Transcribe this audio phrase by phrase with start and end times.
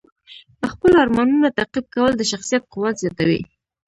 [0.71, 3.41] خپل ارمانونه تعقیب کول د شخصیت قوت زیاتوي.